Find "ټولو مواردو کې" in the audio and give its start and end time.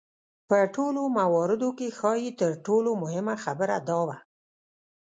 0.75-1.87